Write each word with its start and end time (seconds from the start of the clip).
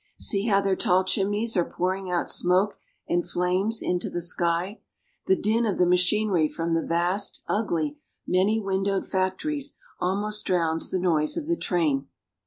See 0.17 0.47
how 0.47 0.61
their 0.61 0.75
tall 0.75 1.03
chimneys 1.03 1.55
are 1.55 1.63
pouring 1.69 2.09
out 2.09 2.27
smoke 2.27 2.79
and 3.07 3.23
flames 3.23 3.83
into 3.83 4.09
the 4.09 4.19
sky. 4.19 4.81
The 5.27 5.35
din 5.35 5.63
of 5.67 5.77
the 5.77 5.85
machinery 5.85 6.47
from 6.47 6.73
the 6.73 6.83
vast, 6.83 7.43
ugly, 7.47 7.99
many 8.25 8.59
windowed 8.59 9.05
factories 9.05 9.77
almost 9.99 10.43
drowns 10.47 10.89
the 10.89 10.97
noise 10.97 11.37
of 11.37 11.45
the 11.45 11.55
train. 11.55 12.07